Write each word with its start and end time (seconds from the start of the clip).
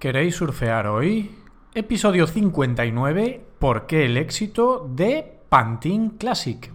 ¿Queréis 0.00 0.36
surfear 0.36 0.86
hoy? 0.86 1.30
Episodio 1.74 2.26
59, 2.26 3.44
¿por 3.58 3.86
qué 3.86 4.06
el 4.06 4.16
éxito 4.16 4.88
de 4.90 5.40
Pantin 5.50 6.16
Classic? 6.16 6.72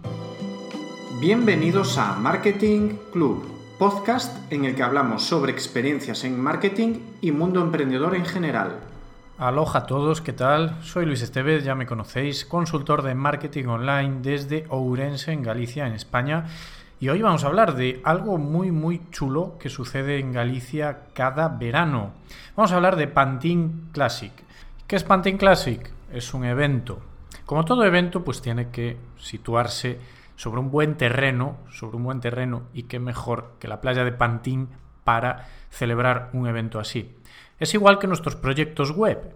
Bienvenidos 1.18 1.98
a 1.98 2.12
Marketing 2.12 2.90
Club, 3.12 3.44
podcast 3.80 4.52
en 4.52 4.64
el 4.64 4.76
que 4.76 4.84
hablamos 4.84 5.24
sobre 5.24 5.50
experiencias 5.50 6.22
en 6.22 6.40
marketing 6.40 7.00
y 7.20 7.32
mundo 7.32 7.60
emprendedor 7.60 8.14
en 8.14 8.26
general. 8.26 8.78
Aloha 9.38 9.78
a 9.78 9.86
todos, 9.86 10.20
¿qué 10.20 10.32
tal? 10.32 10.80
Soy 10.84 11.04
Luis 11.04 11.22
Estevez, 11.22 11.64
ya 11.64 11.74
me 11.74 11.84
conocéis, 11.84 12.44
consultor 12.44 13.02
de 13.02 13.16
marketing 13.16 13.64
online 13.64 14.18
desde 14.22 14.66
Ourense, 14.68 15.32
en 15.32 15.42
Galicia, 15.42 15.88
en 15.88 15.94
España. 15.94 16.46
Y 16.98 17.10
hoy 17.10 17.20
vamos 17.20 17.44
a 17.44 17.48
hablar 17.48 17.74
de 17.74 18.00
algo 18.04 18.38
muy 18.38 18.70
muy 18.70 19.02
chulo 19.10 19.58
que 19.58 19.68
sucede 19.68 20.18
en 20.18 20.32
Galicia 20.32 21.08
cada 21.12 21.48
verano. 21.48 22.12
Vamos 22.56 22.72
a 22.72 22.76
hablar 22.76 22.96
de 22.96 23.06
Pantin 23.06 23.90
Classic. 23.92 24.32
¿Qué 24.86 24.96
es 24.96 25.04
Pantin 25.04 25.36
Classic? 25.36 25.92
Es 26.10 26.32
un 26.32 26.46
evento. 26.46 27.00
Como 27.44 27.66
todo 27.66 27.84
evento, 27.84 28.24
pues 28.24 28.40
tiene 28.40 28.70
que 28.70 28.96
situarse 29.18 30.00
sobre 30.36 30.60
un 30.60 30.70
buen 30.70 30.96
terreno, 30.96 31.58
sobre 31.70 31.98
un 31.98 32.04
buen 32.04 32.20
terreno, 32.20 32.62
y 32.72 32.84
qué 32.84 32.98
mejor 32.98 33.56
que 33.60 33.68
la 33.68 33.82
playa 33.82 34.02
de 34.02 34.12
Pantin 34.12 34.70
para 35.04 35.48
celebrar 35.68 36.30
un 36.32 36.46
evento 36.46 36.80
así. 36.80 37.14
Es 37.58 37.74
igual 37.74 37.98
que 37.98 38.06
nuestros 38.06 38.36
proyectos 38.36 38.92
web. 38.92 39.34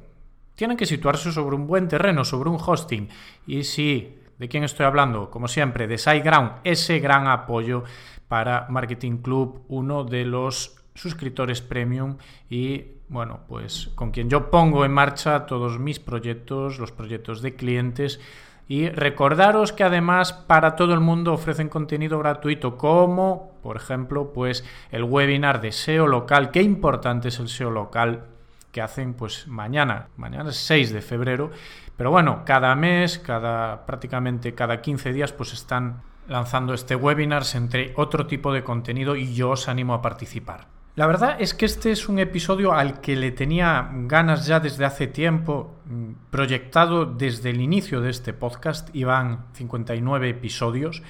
Tienen 0.54 0.78
que 0.78 0.86
situarse 0.86 1.30
sobre 1.30 1.56
un 1.56 1.66
buen 1.66 1.88
terreno, 1.88 2.24
sobre 2.24 2.48
un 2.48 2.58
hosting. 2.58 3.10
Y 3.46 3.64
si, 3.64 4.18
¿de 4.40 4.48
quién 4.48 4.64
estoy 4.64 4.86
hablando? 4.86 5.30
Como 5.30 5.48
siempre, 5.48 5.86
de 5.86 5.98
SiteGround, 5.98 6.60
ese 6.64 6.98
gran 6.98 7.28
apoyo 7.28 7.84
para 8.26 8.66
Marketing 8.70 9.18
Club, 9.18 9.66
uno 9.68 10.02
de 10.02 10.24
los 10.24 10.76
suscriptores 10.94 11.60
premium 11.60 12.16
y 12.48 12.84
bueno, 13.08 13.40
pues 13.48 13.90
con 13.94 14.12
quien 14.12 14.30
yo 14.30 14.50
pongo 14.50 14.84
en 14.84 14.92
marcha 14.92 15.44
todos 15.44 15.78
mis 15.78 16.00
proyectos, 16.00 16.78
los 16.78 16.90
proyectos 16.90 17.42
de 17.42 17.54
clientes 17.54 18.18
y 18.66 18.88
recordaros 18.88 19.72
que 19.72 19.84
además 19.84 20.32
para 20.32 20.74
todo 20.74 20.94
el 20.94 21.00
mundo 21.00 21.34
ofrecen 21.34 21.68
contenido 21.68 22.18
gratuito 22.18 22.78
como, 22.78 23.58
por 23.62 23.76
ejemplo, 23.76 24.32
pues 24.32 24.64
el 24.90 25.04
webinar 25.04 25.60
de 25.60 25.72
SEO 25.72 26.06
local. 26.06 26.50
Qué 26.50 26.62
importante 26.62 27.28
es 27.28 27.40
el 27.40 27.48
SEO 27.48 27.70
local 27.70 28.26
que 28.72 28.80
hacen 28.80 29.14
pues 29.14 29.46
mañana, 29.46 30.08
mañana 30.16 30.50
es 30.50 30.56
6 30.56 30.92
de 30.92 31.02
febrero, 31.02 31.50
pero 31.96 32.10
bueno, 32.10 32.42
cada 32.44 32.74
mes, 32.74 33.18
cada 33.18 33.86
prácticamente 33.86 34.54
cada 34.54 34.80
15 34.80 35.12
días 35.12 35.32
pues 35.32 35.52
están 35.52 36.02
lanzando 36.28 36.74
este 36.74 36.94
webinar 36.94 37.42
entre 37.54 37.92
otro 37.96 38.26
tipo 38.26 38.52
de 38.52 38.62
contenido 38.62 39.16
y 39.16 39.34
yo 39.34 39.50
os 39.50 39.68
animo 39.68 39.94
a 39.94 40.02
participar. 40.02 40.68
La 40.96 41.06
verdad 41.06 41.36
es 41.38 41.54
que 41.54 41.66
este 41.66 41.92
es 41.92 42.08
un 42.08 42.18
episodio 42.18 42.72
al 42.72 43.00
que 43.00 43.16
le 43.16 43.30
tenía 43.30 43.90
ganas 43.92 44.46
ya 44.46 44.60
desde 44.60 44.84
hace 44.84 45.06
tiempo, 45.06 45.76
mm, 45.86 46.12
proyectado 46.30 47.06
desde 47.06 47.50
el 47.50 47.60
inicio 47.60 48.00
de 48.00 48.10
este 48.10 48.32
podcast, 48.32 48.94
iban 48.94 49.46
59 49.52 50.28
episodios, 50.28 51.02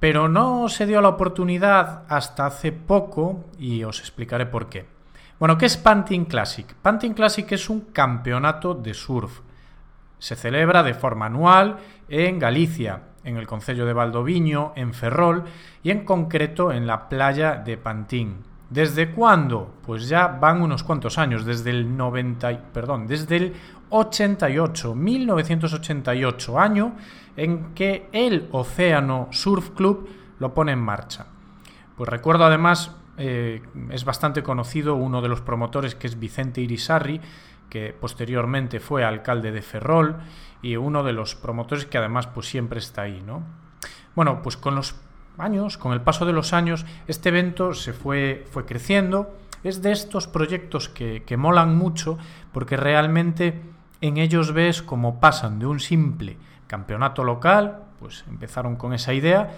pero 0.00 0.28
no 0.28 0.68
se 0.68 0.86
dio 0.86 1.00
la 1.00 1.10
oportunidad 1.10 2.04
hasta 2.08 2.46
hace 2.46 2.72
poco 2.72 3.44
y 3.58 3.84
os 3.84 4.00
explicaré 4.00 4.46
por 4.46 4.68
qué. 4.68 4.86
Bueno, 5.42 5.58
¿qué 5.58 5.66
es 5.66 5.76
Panting 5.76 6.26
Classic? 6.26 6.72
Panting 6.72 7.14
Classic 7.14 7.50
es 7.50 7.68
un 7.68 7.80
campeonato 7.92 8.74
de 8.74 8.94
surf. 8.94 9.40
Se 10.20 10.36
celebra 10.36 10.84
de 10.84 10.94
forma 10.94 11.26
anual 11.26 11.78
en 12.08 12.38
Galicia, 12.38 13.02
en 13.24 13.36
el 13.36 13.48
Concello 13.48 13.84
de 13.84 13.92
Valdoviño, 13.92 14.72
en 14.76 14.94
Ferrol 14.94 15.42
y 15.82 15.90
en 15.90 16.04
concreto 16.04 16.70
en 16.70 16.86
la 16.86 17.08
playa 17.08 17.56
de 17.56 17.76
Pantín. 17.76 18.36
¿Desde 18.70 19.10
cuándo? 19.10 19.74
Pues 19.84 20.08
ya 20.08 20.28
van 20.28 20.62
unos 20.62 20.84
cuantos 20.84 21.18
años, 21.18 21.44
desde 21.44 21.70
el 21.70 21.96
90, 21.96 22.70
perdón, 22.72 23.08
desde 23.08 23.36
el 23.38 23.54
88, 23.88 24.94
1988, 24.94 26.60
año 26.60 26.92
en 27.36 27.74
que 27.74 28.08
el 28.12 28.48
Océano 28.52 29.26
Surf 29.32 29.70
Club 29.70 30.08
lo 30.38 30.54
pone 30.54 30.70
en 30.70 30.78
marcha. 30.78 31.26
Pues 31.96 32.08
recuerdo 32.08 32.44
además, 32.44 32.94
eh, 33.18 33.62
es 33.90 34.04
bastante 34.04 34.42
conocido 34.42 34.94
uno 34.94 35.20
de 35.22 35.28
los 35.28 35.40
promotores 35.40 35.94
que 35.94 36.06
es 36.06 36.18
Vicente 36.18 36.60
Irisarri, 36.60 37.20
que 37.68 37.94
posteriormente 37.98 38.80
fue 38.80 39.04
alcalde 39.04 39.52
de 39.52 39.62
Ferrol 39.62 40.16
y 40.60 40.76
uno 40.76 41.02
de 41.02 41.12
los 41.12 41.34
promotores 41.34 41.86
que 41.86 41.98
además 41.98 42.26
pues 42.26 42.46
siempre 42.46 42.78
está 42.78 43.02
ahí, 43.02 43.22
¿no? 43.26 43.42
Bueno, 44.14 44.42
pues 44.42 44.56
con 44.56 44.74
los 44.74 44.94
años, 45.38 45.78
con 45.78 45.92
el 45.92 46.02
paso 46.02 46.26
de 46.26 46.32
los 46.32 46.52
años, 46.52 46.84
este 47.06 47.30
evento 47.30 47.72
se 47.74 47.92
fue, 47.92 48.44
fue 48.50 48.66
creciendo. 48.66 49.34
Es 49.64 49.80
de 49.80 49.92
estos 49.92 50.26
proyectos 50.26 50.88
que, 50.88 51.22
que 51.24 51.36
molan 51.36 51.76
mucho 51.76 52.18
porque 52.52 52.76
realmente 52.76 53.62
en 54.00 54.18
ellos 54.18 54.52
ves 54.52 54.82
cómo 54.82 55.20
pasan 55.20 55.58
de 55.58 55.66
un 55.66 55.80
simple 55.80 56.36
campeonato 56.66 57.24
local, 57.24 57.84
pues 58.00 58.24
empezaron 58.28 58.76
con 58.76 58.92
esa 58.92 59.14
idea, 59.14 59.50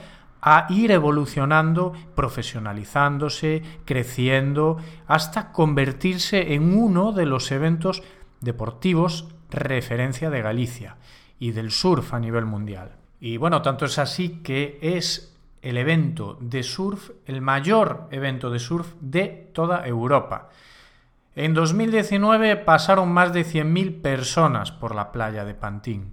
a 0.47 0.67
ir 0.69 0.91
evolucionando, 0.91 1.95
profesionalizándose, 2.15 3.63
creciendo, 3.87 4.77
hasta 5.07 5.53
convertirse 5.53 6.53
en 6.53 6.77
uno 6.77 7.13
de 7.13 7.25
los 7.25 7.51
eventos 7.51 8.03
deportivos 8.43 9.27
referencia 9.49 10.29
de 10.29 10.43
Galicia 10.43 10.99
y 11.39 11.53
del 11.53 11.71
surf 11.71 12.13
a 12.13 12.21
nivel 12.21 12.45
mundial. 12.45 12.97
Y 13.21 13.39
bueno, 13.39 13.63
tanto 13.63 13.87
es 13.87 13.99
así 13.99 14.41
que 14.43 14.79
es 14.83 15.35
el 15.63 15.79
evento 15.79 16.37
de 16.43 16.63
surf, 16.63 17.11
el 17.25 17.41
mayor 17.41 18.07
evento 18.11 18.51
de 18.51 18.59
surf 18.59 18.93
de 19.01 19.51
toda 19.55 19.87
Europa. 19.87 20.51
En 21.35 21.55
2019 21.55 22.57
pasaron 22.57 23.11
más 23.11 23.33
de 23.33 23.47
100.000 23.47 24.03
personas 24.03 24.73
por 24.73 24.95
la 24.95 25.11
playa 25.11 25.47
de 25.47 25.55
Pantín. 25.55 26.13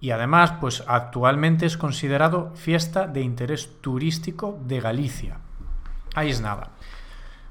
Y 0.00 0.10
además, 0.10 0.54
pues 0.60 0.84
actualmente 0.86 1.66
es 1.66 1.76
considerado 1.76 2.52
fiesta 2.54 3.06
de 3.06 3.22
interés 3.22 3.80
turístico 3.80 4.58
de 4.64 4.80
Galicia. 4.80 5.38
Ahí 6.14 6.30
es 6.30 6.40
nada. 6.40 6.70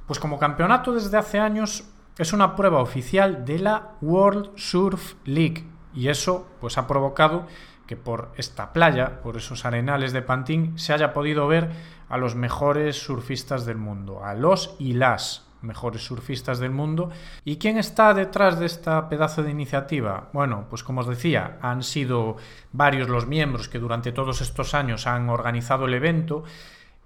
Pues 0.08 0.20
como 0.20 0.40
campeonato 0.40 0.94
desde 0.94 1.18
hace 1.18 1.40
años 1.40 1.86
es 2.18 2.34
una 2.34 2.56
prueba 2.56 2.80
oficial 2.80 3.46
de 3.46 3.60
la 3.60 3.90
World 4.02 4.52
Surf 4.56 5.16
League 5.26 5.66
y 5.94 6.10
eso 6.10 6.48
pues 6.62 6.78
ha 6.78 6.88
provocado 6.88 7.48
que 7.88 7.96
por 7.96 8.32
esta 8.38 8.74
playa, 8.74 9.22
por 9.22 9.38
esos 9.38 9.66
arenales 9.66 10.14
de 10.14 10.22
Pantín, 10.22 10.78
se 10.78 10.94
haya 10.94 11.14
podido 11.14 11.48
ver 11.48 11.72
a 12.10 12.18
los 12.18 12.36
mejores 12.36 12.98
surfistas 12.98 13.66
del 13.66 13.78
mundo, 13.78 14.24
a 14.24 14.34
los 14.34 14.76
y 14.80 14.94
las 14.94 15.45
mejores 15.66 16.04
surfistas 16.04 16.60
del 16.60 16.72
mundo. 16.72 17.10
¿Y 17.44 17.58
quién 17.58 17.78
está 17.78 18.14
detrás 18.14 18.60
de 18.60 18.66
esta 18.66 19.10
pedazo 19.10 19.44
de 19.44 19.52
iniciativa? 19.52 20.30
Bueno, 20.32 20.68
pues 20.70 20.84
como 20.84 21.02
os 21.02 21.08
decía, 21.08 21.58
han 21.62 21.84
sido 21.84 22.38
varios 22.72 23.10
los 23.10 23.28
miembros 23.28 23.68
que 23.68 23.80
durante 23.80 24.12
todos 24.12 24.42
estos 24.42 24.74
años 24.74 25.08
han 25.08 25.30
organizado 25.30 25.86
el 25.86 25.94
evento, 25.94 26.44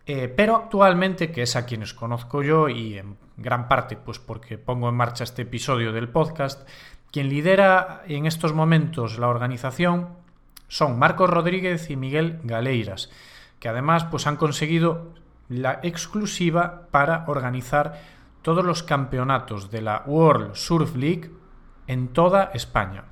eh, 0.05 0.27
pero 0.27 0.55
actualmente, 0.55 1.31
que 1.31 1.43
es 1.43 1.55
a 1.55 1.65
quienes 1.65 1.93
conozco 1.93 2.43
yo 2.43 2.69
y 2.69 2.97
en 2.97 3.17
gran 3.37 3.67
parte 3.67 3.95
pues 3.95 4.19
porque 4.19 4.57
pongo 4.57 4.89
en 4.89 4.95
marcha 4.95 5.23
este 5.23 5.43
episodio 5.43 5.93
del 5.93 6.09
podcast, 6.09 6.67
quien 7.11 7.29
lidera 7.29 8.03
en 8.07 8.25
estos 8.25 8.53
momentos 8.53 9.17
la 9.17 9.27
organización 9.27 10.09
son 10.67 10.99
Marcos 10.99 11.29
Rodríguez 11.29 11.89
y 11.89 11.95
Miguel 11.95 12.39
Galeiras, 12.43 13.09
que 13.59 13.69
además 13.69 14.05
pues, 14.05 14.27
han 14.27 14.37
conseguido 14.37 15.13
la 15.49 15.79
exclusiva 15.83 16.87
para 16.91 17.25
organizar 17.27 18.18
todos 18.41 18.65
los 18.65 18.83
campeonatos 18.83 19.71
de 19.71 19.81
la 19.81 20.03
World 20.05 20.55
Surf 20.55 20.95
League 20.95 21.31
en 21.87 22.09
toda 22.09 22.51
España. 22.53 23.05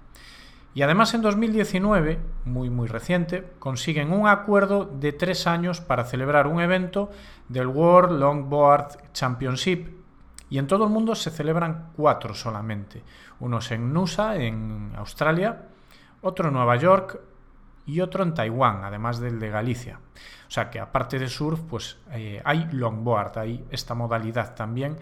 Y 0.73 0.83
además 0.83 1.15
en 1.15 1.23
2019, 1.23 2.19
muy 2.45 2.69
muy 2.69 2.87
reciente, 2.87 3.51
consiguen 3.57 4.13
un 4.13 4.27
acuerdo 4.27 4.85
de 4.85 5.11
tres 5.11 5.47
años 5.47 5.81
para 5.81 6.05
celebrar 6.05 6.45
un 6.45 6.61
evento 6.61 7.09
del 7.49 7.65
World 7.65 8.19
Longboard 8.19 9.11
Championship. 9.11 9.87
Y 10.49 10.59
en 10.59 10.67
todo 10.67 10.83
el 10.83 10.91
mundo 10.91 11.15
se 11.15 11.31
celebran 11.31 11.91
cuatro 11.95 12.35
solamente. 12.35 13.03
Unos 13.39 13.71
en 13.71 13.91
Nusa, 13.91 14.35
en 14.35 14.93
Australia, 14.95 15.63
otro 16.21 16.49
en 16.49 16.53
Nueva 16.53 16.75
York, 16.75 17.19
y 17.87 18.01
otro 18.01 18.21
en 18.23 18.33
Taiwán, 18.33 18.83
además 18.83 19.19
del 19.19 19.39
de 19.39 19.49
Galicia. 19.49 19.99
O 20.47 20.51
sea 20.51 20.69
que 20.69 20.79
aparte 20.79 21.17
de 21.17 21.27
surf, 21.27 21.61
pues 21.61 21.97
eh, 22.11 22.41
hay 22.43 22.67
longboard, 22.71 23.39
hay 23.39 23.65
esta 23.71 23.95
modalidad 23.95 24.53
también 24.53 24.97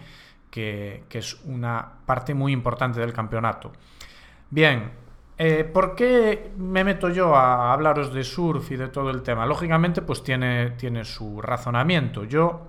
que, 0.50 1.04
es 1.10 1.38
una 1.44 1.86
parte 2.06 2.32
muy 2.32 2.52
importante 2.52 3.00
del 3.00 3.12
campeonato. 3.12 3.72
Bien, 4.48 4.90
eh, 5.36 5.64
¿por 5.64 5.94
qué 5.94 6.52
me 6.56 6.84
meto 6.84 7.10
yo 7.10 7.34
a 7.36 7.72
hablaros 7.72 8.14
de 8.14 8.24
surf 8.24 8.70
y 8.70 8.76
de 8.76 8.88
todo 8.88 9.10
el 9.10 9.22
tema? 9.22 9.44
Lógicamente, 9.44 10.00
pues 10.00 10.22
tiene, 10.22 10.70
tiene 10.70 11.04
su 11.04 11.42
razonamiento. 11.42 12.24
Yo 12.24 12.68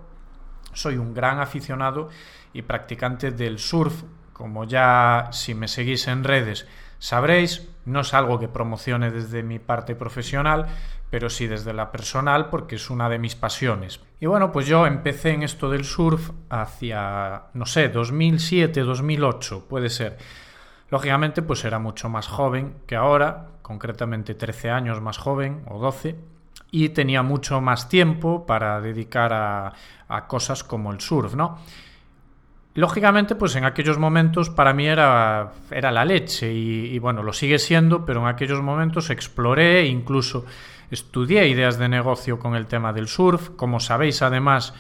soy 0.73 0.97
un 0.97 1.13
gran 1.13 1.39
aficionado 1.39 2.09
y 2.53 2.63
practicante 2.63 3.31
del 3.31 3.59
surf, 3.59 4.03
como 4.33 4.65
ya 4.65 5.29
si 5.31 5.53
me 5.53 5.67
seguís 5.67 6.07
en 6.07 6.23
redes 6.23 6.67
sabréis, 6.99 7.67
no 7.85 8.01
es 8.01 8.13
algo 8.13 8.39
que 8.39 8.47
promocione 8.47 9.11
desde 9.11 9.43
mi 9.43 9.59
parte 9.59 9.95
profesional, 9.95 10.67
pero 11.09 11.29
sí 11.29 11.47
desde 11.47 11.73
la 11.73 11.91
personal 11.91 12.49
porque 12.49 12.75
es 12.75 12.89
una 12.89 13.09
de 13.09 13.19
mis 13.19 13.35
pasiones. 13.35 14.01
Y 14.19 14.25
bueno, 14.25 14.51
pues 14.51 14.67
yo 14.67 14.85
empecé 14.85 15.31
en 15.31 15.43
esto 15.43 15.69
del 15.69 15.85
surf 15.85 16.31
hacia, 16.49 17.43
no 17.53 17.65
sé, 17.65 17.89
2007, 17.89 18.81
2008, 18.81 19.65
puede 19.69 19.89
ser. 19.89 20.17
Lógicamente, 20.89 21.41
pues 21.41 21.63
era 21.65 21.79
mucho 21.79 22.09
más 22.09 22.27
joven 22.27 22.75
que 22.85 22.95
ahora, 22.95 23.47
concretamente 23.61 24.35
13 24.35 24.69
años 24.69 25.01
más 25.01 25.17
joven 25.17 25.63
o 25.67 25.79
12, 25.79 26.15
y 26.71 26.89
tenía 26.89 27.23
mucho 27.23 27.61
más 27.61 27.87
tiempo 27.89 28.45
para 28.45 28.81
dedicar 28.81 29.31
a, 29.33 29.73
a 30.07 30.27
cosas 30.27 30.63
como 30.63 30.91
el 30.91 30.99
surf, 30.99 31.35
¿no? 31.35 31.59
Lógicamente, 32.77 33.33
pues 33.33 33.55
en 33.55 33.65
aquellos 33.65 33.97
momentos 33.97 34.51
para 34.51 34.71
mí 34.71 34.85
era, 34.85 35.51
era 35.71 35.91
la 35.91 36.05
leche 36.05 36.53
y, 36.53 36.99
bueno, 36.99 37.23
lo 37.23 37.33
sigue 37.33 37.57
siendo, 37.57 38.05
pero 38.05 38.21
en 38.21 38.27
aquellos 38.27 38.61
momentos 38.61 39.09
exploré, 39.09 39.87
incluso 39.87 40.45
estudié 40.91 41.47
ideas 41.47 41.79
de 41.79 41.89
negocio 41.89 42.37
con 42.37 42.55
el 42.55 42.67
tema 42.67 42.93
del 42.93 43.07
surf. 43.07 43.49
Como 43.55 43.79
sabéis, 43.79 44.21
además, 44.21 44.75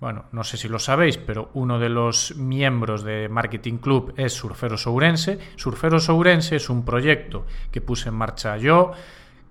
bueno, 0.00 0.24
no 0.32 0.42
sé 0.42 0.56
si 0.56 0.66
lo 0.66 0.80
sabéis, 0.80 1.18
pero 1.18 1.50
uno 1.54 1.78
de 1.78 1.88
los 1.88 2.34
miembros 2.34 3.04
de 3.04 3.28
Marketing 3.28 3.76
Club 3.76 4.12
es 4.16 4.32
Surfero 4.32 4.76
Sourense. 4.76 5.38
Surfero 5.54 6.00
Sourense 6.00 6.56
es 6.56 6.68
un 6.68 6.84
proyecto 6.84 7.46
que 7.70 7.80
puse 7.80 8.08
en 8.08 8.16
marcha 8.16 8.56
yo, 8.56 8.90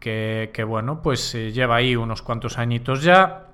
que, 0.02 0.52
que 0.54 0.66
bueno, 0.66 1.02
pues 1.02 1.34
eh, 1.34 1.54
lleva 1.54 1.78
ahí 1.78 1.96
unos 1.96 2.22
cuantos 2.22 2.58
añitos 2.58 3.04
ya 3.04 3.45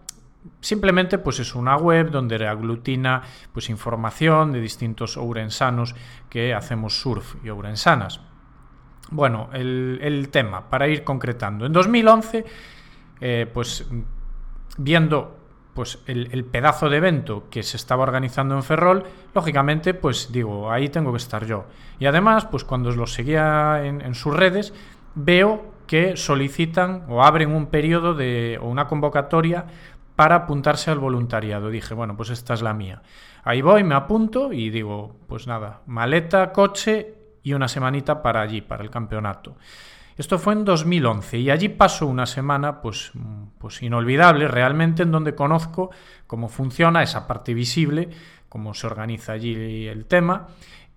Simplemente 0.59 1.17
pues 1.17 1.39
es 1.39 1.53
una 1.55 1.75
web 1.75 2.09
donde 2.09 2.47
aglutina 2.47 3.21
pues 3.53 3.69
información 3.69 4.51
de 4.51 4.59
distintos 4.59 5.17
ourensanos 5.17 5.95
que 6.29 6.53
hacemos 6.53 6.99
surf 6.99 7.35
y 7.43 7.49
ourensanas. 7.49 8.21
Bueno, 9.11 9.49
el, 9.53 9.99
el 10.01 10.29
tema, 10.29 10.69
para 10.69 10.88
ir 10.88 11.03
concretando. 11.03 11.65
En 11.65 11.73
2011, 11.73 12.45
eh, 13.19 13.49
pues 13.53 13.88
viendo 14.77 15.38
pues 15.73 15.99
el, 16.05 16.29
el, 16.31 16.43
pedazo 16.43 16.89
de 16.89 16.97
evento 16.97 17.47
que 17.49 17.63
se 17.63 17.77
estaba 17.77 18.03
organizando 18.03 18.55
en 18.55 18.63
Ferrol, 18.63 19.03
lógicamente, 19.33 19.93
pues 19.93 20.31
digo, 20.31 20.71
ahí 20.71 20.89
tengo 20.89 21.11
que 21.11 21.17
estar 21.17 21.45
yo. 21.45 21.65
Y 21.99 22.05
además, 22.07 22.45
pues 22.45 22.63
cuando 22.63 22.91
lo 22.91 23.07
seguía 23.07 23.81
en, 23.83 24.01
en 24.01 24.15
sus 24.15 24.35
redes, 24.35 24.73
veo 25.15 25.71
que 25.88 26.15
solicitan 26.15 27.03
o 27.09 27.21
abren 27.21 27.51
un 27.51 27.67
periodo 27.67 28.13
de, 28.13 28.57
o 28.61 28.69
una 28.69 28.88
convocatoria 28.88 29.65
para 30.16 30.36
apuntarse 30.36 30.92
al 30.92 31.00
voluntariado. 31.00 31.69
Dije, 31.69 31.94
bueno, 31.94 32.16
pues 32.16 32.30
esta 32.30 32.54
es 32.54 32.62
la 32.62 32.74
mía. 32.74 33.02
Ahí 33.44 33.62
voy, 33.62 33.84
me 33.84 33.96
apunto 33.96 34.54
y 34.54 34.69
digo, 34.69 35.16
pues 35.28 35.48
nada, 35.48 35.81
maleta, 35.88 36.52
coche 36.52 37.16
y 37.44 37.54
una 37.54 37.68
semanita 37.68 38.22
para 38.22 38.42
allí, 38.42 38.62
para 38.62 38.84
el 38.84 38.90
campeonato. 38.90 39.56
Esto 40.18 40.38
fue 40.38 40.54
en 40.54 40.66
2011 40.66 41.40
y 41.40 41.50
allí 41.50 41.69
paso 41.69 42.06
una 42.06 42.25
semana 42.25 42.81
pues, 42.81 43.12
pues 43.58 43.81
inolvidable 43.81 44.48
realmente 44.48 45.04
en 45.04 45.12
donde 45.12 45.34
conozco 45.34 45.90
cómo 46.28 46.48
funciona 46.50 47.02
esa 47.02 47.25
parte 47.28 47.54
visible, 47.54 48.10
cómo 48.50 48.74
se 48.74 48.88
organiza 48.88 49.34
allí 49.34 49.88
el 49.88 50.06
tema 50.06 50.48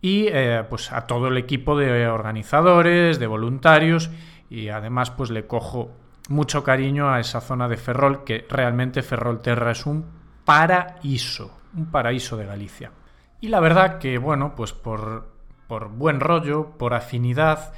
y 0.02 0.26
eh, 0.28 0.64
pues 0.68 0.92
a 0.92 1.06
todo 1.06 1.28
el 1.28 1.38
equipo 1.38 1.78
de 1.78 2.08
organizadores, 2.08 3.18
de 3.18 3.26
voluntarios 3.26 4.10
y 4.50 4.68
además 4.68 5.10
pues 5.10 5.30
le 5.30 5.46
cojo 5.46 5.92
mucho 6.28 6.64
cariño 6.64 7.10
a 7.10 7.20
esa 7.20 7.40
zona 7.40 7.68
de 7.68 7.76
Ferrol, 7.76 8.24
que 8.24 8.46
realmente 8.48 9.02
Ferrolterra 9.02 9.72
es 9.72 9.86
un 9.86 10.04
paraíso, 10.44 11.58
un 11.76 11.86
paraíso 11.86 12.36
de 12.36 12.46
Galicia. 12.46 12.92
Y 13.40 13.48
la 13.48 13.60
verdad 13.60 13.98
que, 13.98 14.18
bueno, 14.18 14.54
pues 14.54 14.72
por, 14.72 15.28
por 15.66 15.88
buen 15.88 16.20
rollo, 16.20 16.70
por 16.78 16.94
afinidad, 16.94 17.74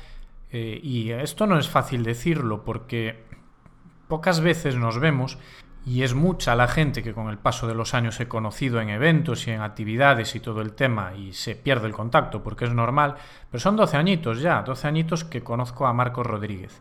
eh, 0.51 0.79
y 0.83 1.11
esto 1.11 1.47
no 1.47 1.59
es 1.59 1.69
fácil 1.69 2.05
decirlo 2.05 2.65
porque 2.65 3.25
pocas 4.09 4.41
veces 4.41 4.77
nos 4.77 5.01
vemos 5.01 5.39
y 5.85 6.03
es 6.03 6.15
mucha 6.15 6.55
la 6.55 6.69
gente 6.69 7.03
que 7.03 7.13
con 7.13 7.29
el 7.29 7.39
paso 7.39 7.67
de 7.67 7.75
los 7.75 7.95
años 7.95 8.19
he 8.21 8.29
conocido 8.29 8.81
en 8.81 8.89
eventos 8.89 9.47
y 9.47 9.53
en 9.53 9.61
actividades 9.61 10.35
y 10.35 10.41
todo 10.41 10.61
el 10.61 10.73
tema 10.73 11.15
y 11.15 11.33
se 11.33 11.55
pierde 11.55 11.87
el 11.87 11.93
contacto 11.93 12.43
porque 12.43 12.65
es 12.65 12.73
normal, 12.73 13.17
pero 13.51 13.61
son 13.61 13.77
12 13.77 13.97
añitos 13.97 14.41
ya, 14.41 14.63
12 14.63 14.89
añitos 14.89 15.25
que 15.25 15.43
conozco 15.43 15.87
a 15.87 15.93
Marcos 15.93 16.27
Rodríguez. 16.27 16.81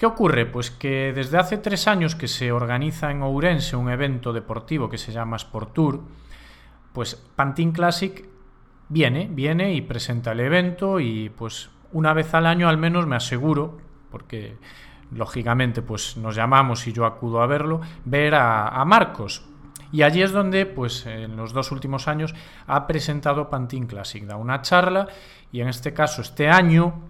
¿Qué 0.00 0.06
ocurre? 0.06 0.46
Pues 0.46 0.70
que 0.70 1.12
desde 1.14 1.36
hace 1.36 1.58
tres 1.58 1.86
años 1.86 2.14
que 2.14 2.26
se 2.26 2.52
organiza 2.52 3.10
en 3.10 3.20
Ourense 3.20 3.76
un 3.76 3.90
evento 3.90 4.32
deportivo 4.32 4.88
que 4.88 4.96
se 4.96 5.12
llama 5.12 5.36
Sport 5.36 5.74
Tour, 5.74 6.00
pues 6.94 7.16
Pantin 7.36 7.70
Classic 7.70 8.26
viene, 8.88 9.28
viene 9.30 9.74
y 9.74 9.82
presenta 9.82 10.32
el 10.32 10.40
evento 10.40 11.00
y 11.00 11.28
pues 11.28 11.68
una 11.92 12.14
vez 12.14 12.32
al 12.32 12.46
año 12.46 12.70
al 12.70 12.78
menos 12.78 13.06
me 13.06 13.14
aseguro, 13.14 13.76
porque 14.10 14.56
lógicamente 15.12 15.82
pues 15.82 16.16
nos 16.16 16.34
llamamos 16.34 16.86
y 16.86 16.94
yo 16.94 17.04
acudo 17.04 17.42
a 17.42 17.46
verlo, 17.46 17.82
ver 18.06 18.36
a, 18.36 18.68
a 18.68 18.82
Marcos. 18.86 19.44
Y 19.92 20.00
allí 20.00 20.22
es 20.22 20.32
donde, 20.32 20.64
pues 20.64 21.04
en 21.04 21.36
los 21.36 21.52
dos 21.52 21.72
últimos 21.72 22.08
años, 22.08 22.34
ha 22.66 22.86
presentado 22.86 23.50
Pantin 23.50 23.86
Classic, 23.86 24.24
da 24.24 24.36
una 24.36 24.62
charla 24.62 25.08
y 25.52 25.60
en 25.60 25.68
este 25.68 25.92
caso, 25.92 26.22
este 26.22 26.48
año, 26.48 27.09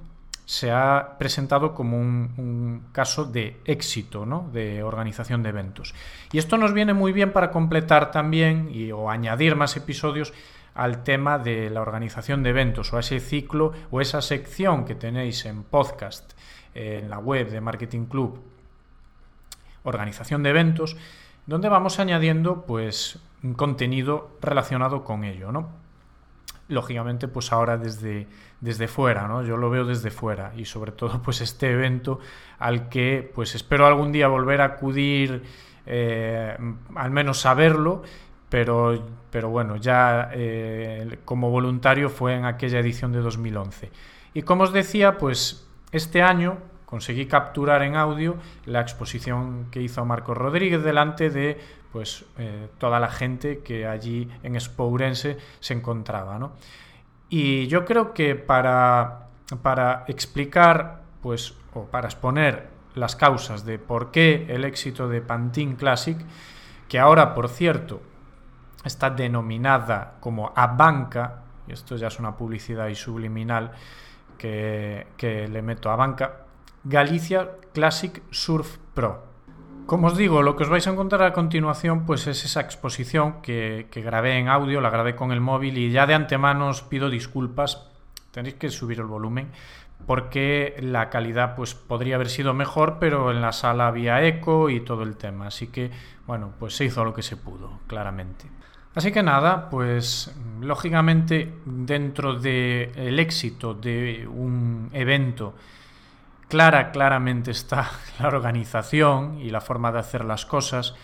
se 0.51 0.73
ha 0.73 1.15
presentado 1.17 1.75
como 1.75 1.97
un, 1.97 2.89
caso 2.91 3.25
de 3.25 3.61
éxito 3.67 4.27
¿no? 4.27 4.51
de 4.53 4.83
organización 4.83 5.45
de 5.45 5.51
eventos. 5.51 5.95
Y 6.33 6.39
esto 6.39 6.57
nos 6.57 6.75
viene 6.75 6.93
muy 6.93 7.13
bien 7.13 7.33
para 7.33 7.53
completar 7.53 8.11
también 8.11 8.69
y, 8.69 8.91
o 8.91 9.11
añadir 9.11 9.55
más 9.55 9.77
episodios 9.77 10.33
al 10.75 11.05
tema 11.05 11.39
de 11.39 11.71
la 11.71 11.83
organización 11.83 12.43
de 12.43 12.51
eventos 12.51 12.93
o 12.93 12.97
a 12.97 13.01
ese 13.01 13.21
ciclo 13.21 13.73
o 13.93 14.01
esa 14.01 14.21
sección 14.23 14.85
que 14.85 14.97
tenéis 14.97 15.47
en 15.47 15.63
podcast 15.63 16.33
en 16.75 17.09
la 17.09 17.21
web 17.21 17.49
de 17.49 17.61
Marketing 17.61 18.07
Club 18.07 18.43
organización 19.85 20.43
de 20.43 20.51
eventos 20.51 20.97
donde 21.47 21.69
vamos 21.69 22.01
añadiendo 22.01 22.67
pues 22.67 23.21
un 23.45 23.55
contenido 23.55 24.37
relacionado 24.41 25.05
con 25.05 25.23
ello, 25.23 25.53
¿no? 25.53 25.69
Lógicamente 26.71 27.29
pues 27.29 27.53
ahora 27.53 27.77
desde, 27.77 28.27
desde 28.61 28.89
fuera, 28.89 29.29
¿no? 29.29 29.43
Yo 29.43 29.57
lo 29.57 29.69
veo 29.69 29.85
desde 29.85 30.11
fuera 30.11 30.53
y 30.57 30.65
sobre 30.65 30.93
todo 30.93 31.21
pues 31.23 31.41
este 31.41 31.71
evento 31.71 32.21
al 32.59 32.89
que 32.89 33.31
pues 33.35 33.55
espero 33.55 33.87
algún 33.87 34.13
día 34.13 34.29
volver 34.29 34.61
a 34.61 34.65
acudir, 34.65 35.43
eh, 35.87 36.57
al 36.95 37.11
menos 37.11 37.41
saberlo, 37.41 38.03
pero, 38.49 39.05
pero 39.31 39.51
bueno, 39.51 39.77
ya 39.77 40.31
eh, 40.33 41.19
como 41.25 41.51
voluntario 41.51 42.09
fue 42.09 42.35
en 42.35 42.45
aquella 42.45 42.79
edición 42.79 43.13
de 43.13 43.21
2011. 43.21 43.91
Y 44.35 44.43
como 44.43 44.65
os 44.65 44.73
decía, 44.73 45.19
pues 45.19 45.69
este 45.93 46.23
año 46.23 46.59
conseguí 46.91 47.27
capturar 47.27 47.83
en 47.83 47.95
audio 47.95 48.37
la 48.67 48.81
exposición 48.81 49.69
que 49.71 49.81
hizo 49.81 50.05
Marcos 50.05 50.37
Rodríguez 50.37 50.83
delante 50.83 51.31
de 51.31 51.59
pues 51.93 52.25
eh, 52.37 52.69
toda 52.79 52.99
la 53.01 53.09
gente 53.09 53.61
que 53.61 53.87
allí 53.87 54.29
en 54.43 54.61
Spourense 54.61 55.39
se 55.61 55.75
encontraba. 55.75 56.39
¿no? 56.39 56.53
Y 57.29 57.69
yo 57.69 57.85
creo 57.85 58.13
que 58.13 58.35
para, 58.35 59.29
para 59.63 60.05
explicar 60.09 61.03
pues, 61.23 61.55
o 61.75 61.85
para 61.85 62.09
exponer 62.09 62.69
las 62.95 63.15
causas 63.15 63.65
de 63.65 63.79
por 63.79 64.11
qué 64.11 64.47
el 64.49 64.65
éxito 64.65 65.09
de 65.09 65.21
Pantin 65.21 65.77
Classic, 65.77 66.19
que 66.89 66.99
ahora, 66.99 67.35
por 67.35 67.49
cierto, 67.49 68.03
está 68.85 69.11
denominada 69.11 70.15
como 70.19 70.53
Abanca, 70.57 71.43
y 71.69 71.73
esto 71.73 71.97
ya 71.97 72.09
es 72.09 72.19
una 72.19 72.37
publicidad 72.37 72.89
y 72.89 72.97
subliminal 72.97 73.71
que, 74.37 75.07
que 75.17 75.47
le 75.47 75.63
meto 75.63 75.91
a 75.91 75.97
banca, 75.97 76.47
Galicia 76.85 77.51
Classic 77.75 78.23
Surf 78.31 78.79
Pro. 78.95 79.23
Como 79.85 80.07
os 80.07 80.17
digo, 80.17 80.41
lo 80.41 80.57
que 80.57 80.63
os 80.63 80.71
vais 80.71 80.87
a 80.87 80.93
encontrar 80.93 81.23
a 81.25 81.35
continuación 81.35 82.07
pues 82.07 82.27
es 82.27 82.45
esa 82.45 82.61
exposición 82.61 83.43
que, 83.43 83.87
grabé 83.93 84.39
en 84.39 84.49
audio, 84.49 84.81
la 84.81 84.89
grabé 84.89 85.15
con 85.15 85.31
el 85.31 85.41
móvil 85.41 85.77
y 85.77 85.91
ya 85.91 86.07
de 86.07 86.15
antemano 86.15 86.69
os 86.69 86.81
pido 86.81 87.11
disculpas, 87.11 87.87
tenéis 88.31 88.55
que 88.55 88.71
subir 88.71 89.01
el 89.01 89.07
volumen 89.07 89.51
porque 90.07 90.77
la 90.81 91.11
calidad 91.11 91.55
pues 91.55 91.75
podría 91.75 92.15
haber 92.15 92.31
sido 92.31 92.55
mejor, 92.55 92.97
pero 92.99 93.31
en 93.31 93.43
la 93.43 93.53
sala 93.53 93.89
había 93.89 94.25
eco 94.25 94.71
y 94.71 94.81
todo 94.81 95.03
el 95.03 95.17
tema, 95.17 95.49
así 95.49 95.67
que 95.67 95.91
bueno, 96.27 96.55
pues 96.59 96.77
se 96.77 96.87
hizo 96.87 97.05
lo 97.05 97.13
que 97.13 97.23
se 97.23 97.37
pudo, 97.37 97.81
claramente. 97.89 98.47
Así 98.95 99.13
que 99.13 99.23
nada, 99.23 99.69
pues 99.69 100.35
lógicamente 100.61 101.53
dentro 101.67 102.35
del 102.35 102.91
el 102.97 103.19
éxito 103.19 103.75
de 103.75 104.27
un 104.27 104.89
evento 104.93 105.55
clara, 106.51 106.91
claramente 106.91 107.53
está 107.53 107.89
la 108.21 108.29
organización 108.29 109.39
y 109.41 109.49
la 109.49 109.63
forma 109.63 109.91
de 109.93 110.01
hacer 110.01 110.27
las 110.27 110.45
cosas, 110.45 110.95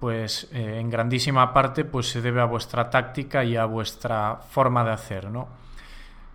pues 0.00 0.48
eh, 0.52 0.78
en 0.80 0.88
grandísima 0.88 1.52
parte 1.52 1.84
pues 1.84 2.08
se 2.08 2.22
debe 2.22 2.40
a 2.40 2.46
vuestra 2.46 2.88
táctica 2.88 3.44
y 3.44 3.56
a 3.56 3.66
vuestra 3.66 4.36
forma 4.48 4.84
de 4.84 4.92
hacer, 4.92 5.30
¿no? 5.30 5.48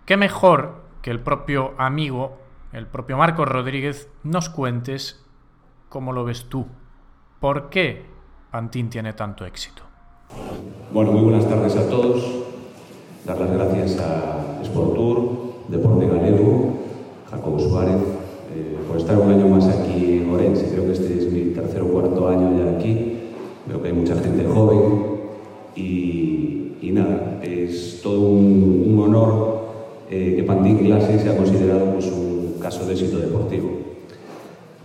Qué 0.04 0.16
mejor 0.16 0.82
que 1.00 1.10
el 1.10 1.20
propio 1.20 1.74
amigo, 1.78 2.38
el 2.72 2.86
propio 2.86 3.16
Marcos 3.16 3.48
Rodríguez, 3.48 4.08
nos 4.22 4.48
cuentes 4.48 5.24
cómo 5.88 6.12
lo 6.12 6.24
ves 6.24 6.46
tú. 6.48 6.66
¿Por 7.40 7.70
qué 7.70 8.04
Pantín 8.50 8.90
tiene 8.90 9.14
tanto 9.14 9.44
éxito? 9.46 9.82
Bueno, 10.92 11.12
muy 11.12 11.22
buenas 11.22 11.48
tardes 11.48 11.76
a 11.76 11.88
todos. 11.88 12.22
Dar 13.24 13.38
las 13.38 13.50
gracias 13.50 13.98
a 14.00 14.62
Sport 14.62 14.94
Tour, 14.94 15.28
Deporte 15.68 16.06
Galego, 16.06 16.76
Jacobo 17.30 17.58
Suárez, 17.58 18.21
eh, 18.54 18.76
por 18.88 18.98
estar 18.98 19.18
un 19.18 19.30
año 19.30 19.48
más 19.48 19.66
aquí 19.66 20.20
en 20.22 20.30
Orense. 20.30 20.68
Creo 20.72 20.86
que 20.86 20.92
este 20.92 21.18
es 21.18 21.32
mi 21.32 21.52
tercer 21.52 21.82
o 21.82 21.88
cuarto 21.88 22.28
año 22.28 22.52
ya 22.58 22.76
aquí. 22.76 23.18
Veo 23.66 23.80
que 23.80 23.88
hay 23.88 23.94
mucha 23.94 24.16
gente 24.16 24.44
joven 24.44 25.12
y, 25.76 26.90
nada, 26.92 27.40
es 27.42 28.00
todo 28.02 28.20
un, 28.28 28.98
honor 29.02 29.62
eh, 30.10 30.34
que 30.36 30.42
Pantín 30.42 30.78
Clase 30.78 31.18
sea 31.18 31.36
considerado 31.36 31.92
pues, 31.94 32.06
un 32.06 32.56
caso 32.60 32.84
de 32.86 32.92
éxito 32.92 33.18
deportivo. 33.18 33.70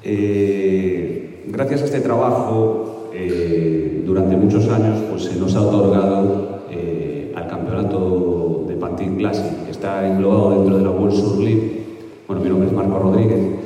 Eh, 0.03 1.43
gracias 1.47 1.81
a 1.81 1.85
este 1.85 1.99
trabajo, 1.99 3.09
eh, 3.13 4.03
durante 4.05 4.37
muchos 4.37 4.69
años 4.69 4.99
pues, 5.09 5.23
se 5.23 5.39
nos 5.39 5.55
ha 5.55 5.61
otorgado 5.61 6.61
eh, 6.71 7.33
al 7.35 7.47
campeonato 7.47 8.65
de 8.67 8.75
Pantín 8.75 9.17
Classic, 9.17 9.65
que 9.65 9.71
está 9.71 10.07
englobado 10.07 10.51
dentro 10.51 10.77
de 10.77 10.83
la 10.83 10.91
World 10.91 11.13
Surf 11.13 11.39
League. 11.39 11.83
Bueno, 12.27 12.41
mi 12.41 12.49
nombre 12.49 12.67
es 12.67 12.73
Marco 12.73 12.99
Rodríguez 12.99 13.56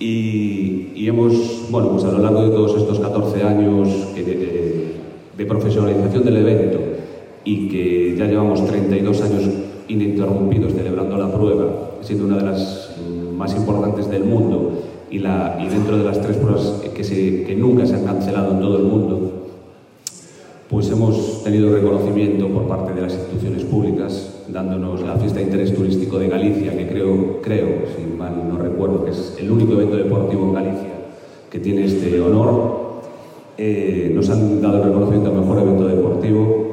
y, 0.00 1.06
hemos, 1.06 1.70
bueno, 1.70 1.90
pues 1.90 2.04
a 2.04 2.12
lo 2.12 2.18
largo 2.18 2.42
de 2.42 2.50
todos 2.50 2.76
estos 2.76 2.98
14 2.98 3.42
años 3.42 4.14
de, 4.14 4.94
de 5.36 5.46
profesionalización 5.46 6.24
del 6.24 6.36
evento 6.38 6.78
y 7.44 7.68
que 7.68 8.16
ya 8.16 8.26
llevamos 8.26 8.66
32 8.66 9.22
años 9.22 9.44
ininterrumpidos 9.88 10.72
celebrando 10.72 11.16
la 11.16 11.32
prueba, 11.32 11.92
siendo 12.02 12.24
una 12.26 12.36
de 12.36 12.44
las 12.44 12.96
más 13.36 13.54
importantes 13.56 14.10
del 14.10 14.24
mundo 14.24 14.82
y, 15.10 15.18
la, 15.18 15.58
y 15.60 15.68
dentro 15.68 15.96
de 15.96 16.04
las 16.04 16.20
tres 16.20 16.36
pruebas 16.36 16.82
que, 16.94 17.04
se, 17.04 17.44
que 17.44 17.56
nunca 17.56 17.86
se 17.86 17.94
han 17.94 18.04
cancelado 18.04 18.52
en 18.52 18.60
todo 18.60 18.76
el 18.78 18.84
mundo, 18.84 19.32
pues 20.68 20.90
hemos 20.90 21.42
tenido 21.42 21.72
reconocimiento 21.74 22.48
por 22.48 22.68
parte 22.68 22.92
de 22.92 23.02
las 23.02 23.14
instituciones 23.14 23.64
públicas, 23.64 24.29
dándonos 24.52 25.02
la 25.02 25.16
fiesta 25.16 25.38
de 25.38 25.46
interés 25.46 25.74
turístico 25.74 26.18
de 26.18 26.28
Galicia, 26.28 26.76
que 26.76 26.86
creo, 26.86 27.40
creo, 27.42 27.68
si 27.96 28.16
mal 28.16 28.48
no 28.48 28.58
recuerdo, 28.58 29.04
que 29.04 29.10
es 29.10 29.36
el 29.38 29.50
único 29.50 29.72
evento 29.72 29.96
deportivo 29.96 30.46
en 30.46 30.54
Galicia 30.54 30.90
que 31.50 31.58
tiene 31.58 31.84
este 31.84 32.20
honor. 32.20 33.00
Eh, 33.58 34.12
nos 34.14 34.30
han 34.30 34.62
dado 34.62 34.78
el 34.78 34.84
reconocimiento 34.84 35.30
al 35.30 35.40
mejor 35.40 35.58
evento 35.58 35.86
deportivo 35.86 36.70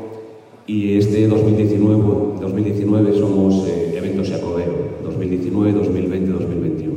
y 0.67 0.97
este 0.97 1.27
2019, 1.27 2.39
2019 2.39 3.13
somos 3.13 3.67
eh, 3.67 3.93
eventos 3.97 4.29
Jacobero, 4.29 4.73
2019, 5.03 5.73
2020, 5.73 6.31
2021. 6.31 6.93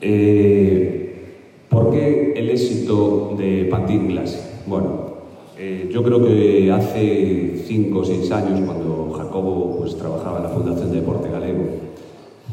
Eh, 0.00 1.14
¿Por 1.68 1.90
qué 1.90 2.34
el 2.36 2.50
éxito 2.50 3.34
de 3.36 3.66
Pantín 3.70 4.06
Classic? 4.06 4.40
Bueno, 4.66 4.93
yo 5.94 6.02
creo 6.02 6.26
que 6.26 6.72
hace 6.72 7.62
5 7.68 7.98
o 8.00 8.04
6 8.04 8.32
años, 8.32 8.60
cuando 8.66 9.14
Jacobo 9.16 9.76
pues, 9.78 9.96
trabajaba 9.96 10.38
en 10.38 10.42
la 10.42 10.48
Fundación 10.48 10.90
de 10.90 10.96
Deporte 10.96 11.30
Galego, 11.30 11.62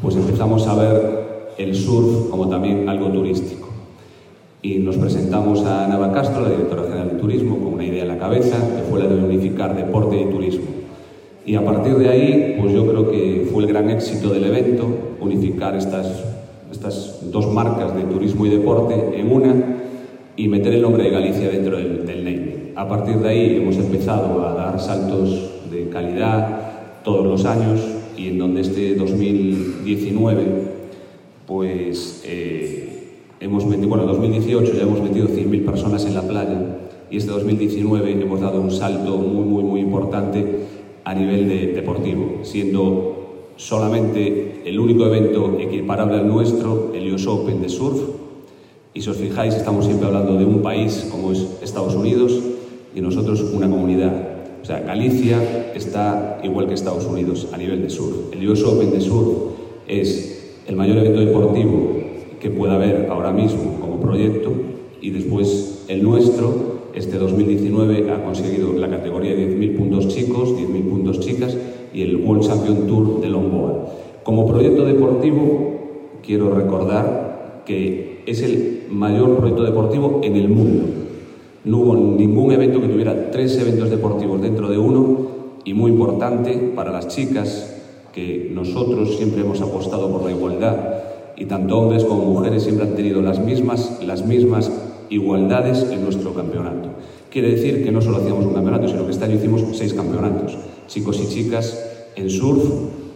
pues 0.00 0.14
empezamos 0.14 0.64
a 0.68 0.76
ver 0.76 1.54
el 1.58 1.74
surf 1.74 2.30
como 2.30 2.48
también 2.48 2.88
algo 2.88 3.08
turístico. 3.08 3.68
Y 4.62 4.78
nos 4.78 4.96
presentamos 4.96 5.64
a 5.64 5.88
Nava 5.88 6.12
Castro, 6.12 6.42
la 6.42 6.50
directora 6.50 6.84
general 6.84 7.08
de 7.08 7.16
turismo, 7.16 7.58
con 7.58 7.74
una 7.74 7.84
idea 7.84 8.02
en 8.02 8.08
la 8.10 8.18
cabeza, 8.18 8.58
que 8.76 8.82
fue 8.88 9.00
la 9.00 9.08
de 9.08 9.16
unificar 9.16 9.74
deporte 9.74 10.20
y 10.20 10.26
turismo. 10.26 10.66
Y 11.44 11.56
a 11.56 11.64
partir 11.64 11.96
de 11.96 12.08
ahí, 12.10 12.58
pues 12.60 12.72
yo 12.72 12.86
creo 12.86 13.10
que 13.10 13.48
fue 13.52 13.64
el 13.64 13.68
gran 13.68 13.90
éxito 13.90 14.32
del 14.32 14.44
evento, 14.44 14.86
unificar 15.20 15.74
estas, 15.74 16.06
estas 16.70 17.28
dos 17.32 17.52
marcas 17.52 17.92
de 17.96 18.02
turismo 18.02 18.46
y 18.46 18.50
deporte 18.50 19.18
en 19.18 19.32
una 19.32 19.54
y 20.36 20.46
meter 20.46 20.74
el 20.74 20.82
nombre 20.82 21.02
de 21.02 21.10
Galicia 21.10 21.50
dentro 21.50 21.76
del, 21.76 22.06
del 22.06 22.24
naming. 22.24 22.61
A 22.74 22.88
partir 22.88 23.18
de 23.18 23.28
ahí 23.28 23.56
hemos 23.56 23.76
empezado 23.76 24.46
a 24.46 24.54
dar 24.54 24.80
saltos 24.80 25.50
de 25.70 25.90
calidad 25.90 27.02
todos 27.04 27.26
los 27.26 27.44
años 27.44 27.80
y 28.16 28.28
en 28.28 28.38
donde 28.38 28.62
este 28.62 28.94
2019, 28.94 30.46
pues 31.46 32.22
eh, 32.24 33.18
hemos 33.40 33.66
metido, 33.66 33.88
bueno, 33.88 34.04
en 34.04 34.08
2018 34.08 34.72
ya 34.72 34.82
hemos 34.84 35.02
metido 35.02 35.28
100.000 35.28 35.64
personas 35.66 36.06
en 36.06 36.14
la 36.14 36.22
playa 36.22 36.78
y 37.10 37.18
este 37.18 37.30
2019 37.30 38.22
hemos 38.22 38.40
dado 38.40 38.62
un 38.62 38.70
salto 38.70 39.18
muy, 39.18 39.44
muy, 39.44 39.64
muy 39.64 39.80
importante 39.80 40.60
a 41.04 41.14
nivel 41.14 41.48
de 41.48 41.66
deportivo, 41.74 42.38
siendo 42.42 43.50
solamente 43.56 44.62
el 44.64 44.80
único 44.80 45.04
evento 45.04 45.58
equiparable 45.60 46.16
al 46.16 46.26
nuestro, 46.26 46.92
el 46.94 47.12
US 47.12 47.26
Open 47.26 47.60
de 47.60 47.68
surf. 47.68 48.00
Y 48.94 49.02
si 49.02 49.10
os 49.10 49.16
fijáis, 49.16 49.54
estamos 49.54 49.84
siempre 49.84 50.06
hablando 50.06 50.36
de 50.36 50.44
un 50.44 50.62
país 50.62 51.08
como 51.10 51.32
es 51.32 51.46
Estados 51.62 51.94
Unidos 51.94 52.51
y 52.94 53.00
nosotros 53.00 53.40
una 53.54 53.68
comunidad. 53.68 54.12
O 54.62 54.64
sea, 54.64 54.80
Galicia 54.80 55.72
está 55.74 56.40
igual 56.44 56.68
que 56.68 56.74
Estados 56.74 57.04
Unidos 57.06 57.48
a 57.52 57.58
nivel 57.58 57.82
de 57.82 57.90
surf. 57.90 58.32
El 58.32 58.48
US 58.48 58.62
Open 58.64 58.90
de 58.90 59.00
surf 59.00 59.28
es 59.88 60.56
el 60.66 60.76
mayor 60.76 60.98
evento 60.98 61.20
deportivo 61.20 61.96
que 62.40 62.50
pueda 62.50 62.74
haber 62.74 63.08
ahora 63.10 63.32
mismo 63.32 63.78
como 63.80 64.00
proyecto 64.00 64.52
y 65.00 65.10
después 65.10 65.84
el 65.88 66.02
nuestro 66.02 66.72
este 66.94 67.16
2019 67.16 68.10
ha 68.10 68.22
conseguido 68.22 68.72
la 68.74 68.88
categoría 68.88 69.34
de 69.34 69.58
10.000 69.58 69.76
puntos 69.76 70.08
chicos, 70.08 70.50
10.000 70.50 70.88
puntos 70.88 71.20
chicas 71.20 71.56
y 71.92 72.02
el 72.02 72.16
World 72.16 72.46
Champion 72.46 72.86
Tour 72.86 73.20
de 73.20 73.28
Longboard. 73.28 73.86
Como 74.22 74.46
proyecto 74.46 74.84
deportivo, 74.84 76.18
quiero 76.22 76.54
recordar 76.54 77.62
que 77.66 78.22
es 78.26 78.42
el 78.42 78.82
mayor 78.90 79.36
proyecto 79.36 79.64
deportivo 79.64 80.20
en 80.22 80.36
el 80.36 80.48
mundo. 80.48 81.01
No 81.64 81.78
hubo 81.78 81.94
ningún 81.94 82.50
evento 82.50 82.80
que 82.80 82.88
tuviera 82.88 83.30
tres 83.30 83.56
eventos 83.58 83.88
deportivos 83.88 84.42
dentro 84.42 84.68
de 84.68 84.78
uno 84.78 85.28
y 85.64 85.74
muy 85.74 85.92
importante 85.92 86.72
para 86.74 86.90
las 86.90 87.06
chicas 87.06 87.76
que 88.12 88.50
nosotros 88.52 89.16
siempre 89.16 89.42
hemos 89.42 89.60
apostado 89.60 90.10
por 90.10 90.24
la 90.24 90.32
igualdad 90.32 90.76
y 91.36 91.44
tanto 91.46 91.78
hombres 91.78 92.04
como 92.04 92.24
mujeres 92.24 92.64
siempre 92.64 92.86
han 92.86 92.96
tenido 92.96 93.22
las 93.22 93.38
mismas, 93.38 94.00
las 94.04 94.26
mismas 94.26 94.72
igualdades 95.08 95.86
en 95.90 96.02
nuestro 96.02 96.34
campeonato. 96.34 96.88
Quiere 97.30 97.50
decir 97.50 97.84
que 97.84 97.92
no 97.92 98.02
solo 98.02 98.18
hacíamos 98.18 98.44
un 98.44 98.54
campeonato, 98.54 98.88
sino 98.88 99.04
que 99.04 99.12
este 99.12 99.24
año 99.24 99.36
hicimos 99.36 99.64
seis 99.72 99.94
campeonatos, 99.94 100.58
chicos 100.88 101.20
y 101.22 101.28
chicas 101.28 102.10
en 102.16 102.28
surf 102.28 102.64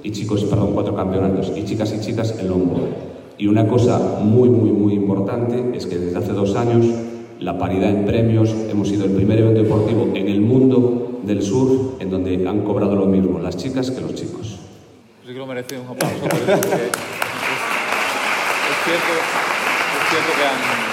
y 0.04 0.12
chicos, 0.12 0.44
perdón, 0.44 0.70
cuatro 0.72 0.94
campeonatos, 0.94 1.52
y 1.56 1.64
chicas 1.64 1.92
y 1.98 2.00
chicas 2.00 2.38
en 2.38 2.48
longboard. 2.48 2.90
Y 3.38 3.48
una 3.48 3.66
cosa 3.66 4.20
muy, 4.22 4.48
muy, 4.48 4.70
muy 4.70 4.94
importante 4.94 5.76
es 5.76 5.86
que 5.86 5.98
desde 5.98 6.16
hace 6.16 6.32
dos 6.32 6.54
años 6.54 6.86
la 7.40 7.58
paridad 7.58 7.90
en 7.90 8.06
premios, 8.06 8.54
hemos 8.70 8.88
sido 8.88 9.04
el 9.04 9.12
primer 9.12 9.38
evento 9.38 9.62
deportivo 9.62 10.10
en 10.14 10.28
el 10.28 10.40
mundo 10.40 11.20
del 11.22 11.42
surf 11.42 12.00
en 12.00 12.10
donde 12.10 12.46
han 12.48 12.62
cobrado 12.62 12.94
lo 12.94 13.06
mismo 13.06 13.38
las 13.38 13.56
chicas 13.56 13.90
que 13.90 14.00
los 14.00 14.14
chicos. 14.14 14.58
Sí 15.26 15.32
que 15.32 15.38
lo 15.38 15.46
merece 15.46 15.78
un 15.78 15.86
aplauso 15.86 16.20
porque 16.20 16.36
es, 16.36 16.48
es, 16.48 16.54
cierto, 18.84 19.12
es 19.92 20.10
cierto 20.10 20.32
que 20.36 20.44
han, 20.44 20.86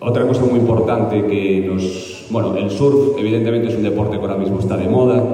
Otra 0.00 0.26
cosa 0.26 0.44
muy 0.44 0.58
importante 0.58 1.24
que 1.26 1.60
nos... 1.66 2.26
Bueno, 2.28 2.56
el 2.56 2.70
surf 2.70 3.18
evidentemente 3.18 3.68
es 3.68 3.74
un 3.74 3.82
deporte 3.82 4.18
que 4.18 4.22
ahora 4.22 4.36
mismo 4.36 4.60
está 4.60 4.76
de 4.76 4.86
moda 4.86 5.24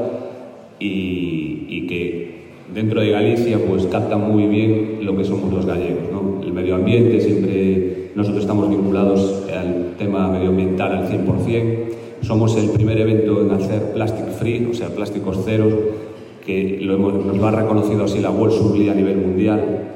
y, 0.78 1.66
y 1.68 1.86
que 1.88 2.29
dentro 2.74 3.00
de 3.00 3.10
Galicia 3.10 3.58
pues 3.68 3.86
capta 3.86 4.16
muy 4.16 4.46
bien 4.46 5.00
lo 5.02 5.16
que 5.16 5.24
somos 5.24 5.52
los 5.52 5.66
gallegos, 5.66 6.10
¿no? 6.12 6.42
El 6.42 6.52
medio 6.52 6.76
ambiente, 6.76 7.20
siempre 7.20 8.10
nosotros 8.14 8.42
estamos 8.42 8.68
vinculados 8.68 9.44
al 9.54 9.94
tema 9.98 10.28
medioambiental 10.28 10.92
al 10.92 11.08
100%. 11.08 11.74
Somos 12.22 12.56
el 12.56 12.70
primer 12.70 13.00
evento 13.00 13.40
en 13.40 13.50
hacer 13.52 13.92
plastic 13.92 14.28
free, 14.32 14.66
o 14.70 14.74
sea, 14.74 14.88
plásticos 14.88 15.44
ceros, 15.44 15.72
que 16.44 16.78
lo 16.82 16.94
hemos, 16.94 17.24
nos 17.24 17.36
lo 17.36 17.46
ha 17.46 17.50
reconocido 17.50 18.04
así 18.04 18.20
la 18.20 18.30
World 18.30 18.74
League 18.74 18.90
a 18.90 18.94
nivel 18.94 19.16
mundial. 19.16 19.88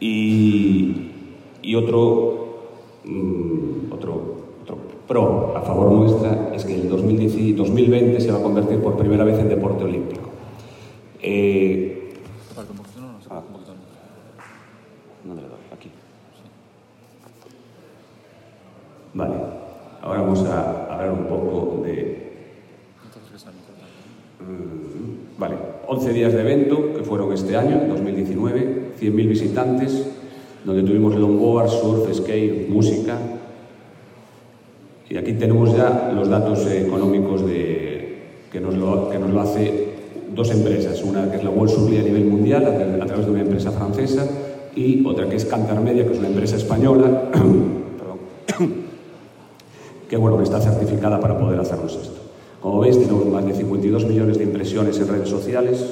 Y, 0.00 0.92
y 1.62 1.74
otro 1.74 2.44
Mm, 3.06 3.92
otro, 3.92 4.12
otro 4.62 4.76
pro 5.06 5.52
a 5.54 5.60
favor 5.60 5.92
nuestra 5.92 6.52
es 6.54 6.64
que 6.64 6.74
el 6.74 6.88
2010, 6.88 7.54
2020 7.54 8.18
se 8.18 8.32
va 8.32 8.38
a 8.38 8.42
convertir 8.42 8.78
por 8.78 8.96
primera 8.96 9.24
vez 9.24 9.38
en 9.38 9.50
deporte 9.50 9.84
olímpico. 9.84 10.23
Eh, 11.26 12.12
ah, 13.30 13.42
¿Dónde 15.24 15.40
le 15.42 15.48
doy? 15.48 15.58
Aquí. 15.72 15.90
Vale, 19.14 19.34
ahora 20.02 20.20
vamos 20.20 20.44
a 20.44 20.92
hablar 20.92 21.12
un 21.12 21.24
poco 21.24 21.82
de... 21.82 22.30
Mm, 24.38 25.40
vale, 25.40 25.56
11 25.88 26.12
días 26.12 26.34
de 26.34 26.40
evento 26.42 26.92
que 26.94 27.02
fueron 27.02 27.32
este 27.32 27.56
año, 27.56 27.86
2019, 27.88 28.92
100.000 29.00 29.28
visitantes, 29.28 30.06
donde 30.62 30.82
tuvimos 30.82 31.14
longboard, 31.14 31.70
surf, 31.70 32.14
skate, 32.14 32.68
música. 32.68 33.16
Y 35.08 35.16
aquí 35.16 35.32
tenemos 35.32 35.74
ya 35.74 36.12
los 36.14 36.28
datos 36.28 36.66
económicos 36.66 37.46
de, 37.46 38.18
que, 38.52 38.60
nos 38.60 38.74
lo, 38.74 39.08
que 39.08 39.18
nos 39.18 39.30
lo 39.30 39.40
hace 39.40 39.83
dos 40.34 40.50
empresas, 40.50 41.02
una 41.02 41.30
que 41.30 41.36
es 41.36 41.44
la 41.44 41.50
World 41.50 41.72
Supply 41.74 41.98
a 41.98 42.02
nivel 42.02 42.24
mundial, 42.24 42.64
a, 43.00 43.06
través 43.06 43.26
de 43.26 43.32
una 43.32 43.42
empresa 43.42 43.70
francesa, 43.70 44.26
y 44.74 45.04
otra 45.06 45.28
que 45.28 45.36
es 45.36 45.44
Cantar 45.44 45.80
Media, 45.80 46.04
que 46.04 46.12
es 46.12 46.18
una 46.18 46.28
empresa 46.28 46.56
española, 46.56 47.30
que, 50.08 50.16
bueno, 50.16 50.42
está 50.42 50.60
certificada 50.60 51.20
para 51.20 51.38
poder 51.38 51.60
hacernos 51.60 51.94
esto. 51.94 52.20
Como 52.60 52.80
veis, 52.80 52.98
tenemos 52.98 53.26
más 53.26 53.44
de 53.46 53.54
52 53.54 54.06
millones 54.06 54.38
de 54.38 54.44
impresiones 54.44 54.98
en 54.98 55.08
redes 55.08 55.28
sociales, 55.28 55.84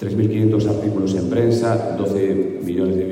3.500 0.00 0.68
artículos 0.68 1.14
en 1.14 1.30
prensa, 1.30 1.96
12 1.96 2.60
millones 2.64 2.96
de, 2.96 3.04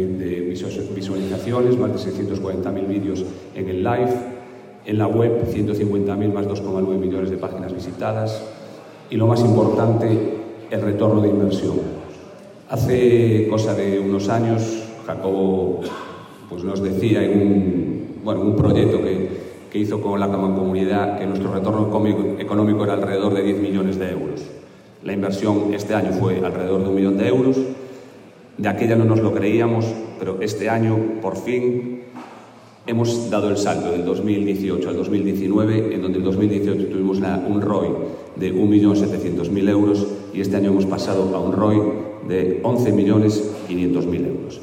visualizaciones, 0.94 1.78
más 1.78 1.92
de 1.92 2.11
640.000 2.11 2.87
vídeos 2.87 3.25
en 3.54 3.68
el 3.68 3.82
live, 3.82 4.12
en 4.84 4.99
la 4.99 5.06
web 5.06 5.44
150.000 5.52 6.32
más 6.32 6.46
2,9 6.46 6.99
millones 6.99 7.30
de 7.30 7.37
páginas 7.37 7.72
visitadas 7.72 8.42
y 9.12 9.16
lo 9.19 9.26
más 9.26 9.40
importante, 9.40 10.09
el 10.71 10.81
retorno 10.81 11.21
de 11.21 11.28
inversión. 11.28 11.75
Hace 12.71 13.47
cosa 13.50 13.75
de 13.75 14.00
unos 14.00 14.31
años, 14.31 14.85
Jacobo 15.07 15.83
pues 16.49 16.64
nos 16.64 16.83
decía 16.83 17.23
en 17.23 17.38
un, 17.38 18.07
bueno, 18.25 18.40
un 18.40 18.57
proyecto 18.57 19.02
que, 19.02 19.28
que 19.71 19.78
hizo 19.78 20.00
con 20.00 20.19
la 20.19 20.28
Comunidad 20.28 21.19
que 21.19 21.26
nuestro 21.26 21.52
retorno 21.52 21.90
económico 22.38 22.85
era 22.85 22.95
alrededor 22.95 23.35
de 23.35 23.42
10 23.42 23.61
millones 23.61 23.99
de 23.99 24.12
euros. 24.12 24.47
La 25.04 25.12
inversión 25.12 25.75
este 25.75 25.95
año 25.95 26.12
fue 26.12 26.38
alrededor 26.38 26.83
de 26.83 26.88
un 26.88 26.95
millón 26.95 27.19
de 27.19 27.28
euros. 27.28 27.59
De 28.57 28.69
aquella 28.69 28.97
no 28.97 29.04
nos 29.04 29.21
lo 29.21 29.35
creíamos, 29.35 29.85
pero 30.19 30.40
este 30.40 30.71
año, 30.71 30.97
por 31.21 31.37
fin, 31.37 32.04
hemos 32.87 33.28
dado 33.28 33.50
el 33.50 33.59
salto 33.59 33.90
del 33.90 34.07
2018 34.07 34.88
al 34.88 34.97
2019, 34.97 35.95
en 35.95 36.00
donde 36.00 36.16
en 36.16 36.25
2018 36.25 36.87
tuvimos 36.87 37.19
un 37.19 37.61
ROI 37.61 37.88
de 38.37 38.55
1.700.000 38.55 39.69
euros 39.69 40.07
y 40.33 40.41
este 40.41 40.57
año 40.57 40.71
hemos 40.71 40.87
pasado 40.87 41.35
a 41.35 41.41
un 41.41 41.53
ROI 41.53 41.83
de 42.29 42.62
11.500.000 42.62 44.27
euros. 44.27 44.61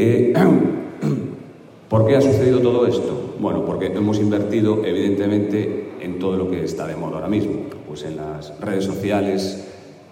¿Por 1.88 2.06
qué 2.06 2.16
ha 2.16 2.20
sucedido 2.20 2.60
todo 2.60 2.86
esto? 2.86 3.34
Bueno, 3.40 3.64
porque 3.66 3.86
hemos 3.86 4.18
invertido, 4.18 4.84
evidentemente, 4.84 5.90
en 6.00 6.18
todo 6.18 6.36
lo 6.36 6.50
que 6.50 6.64
está 6.64 6.86
de 6.86 6.96
moda 6.96 7.16
ahora 7.16 7.28
mismo 7.28 7.70
pues 7.90 8.04
en 8.04 8.18
las 8.18 8.52
redes 8.60 8.84
sociales, 8.84 9.66